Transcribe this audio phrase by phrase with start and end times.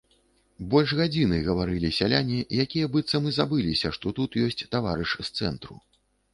[0.69, 5.75] Больш гадзіны гаварылі сяляне, якія быццам і забыліся, што тут ёсць таварыш з цэнтру.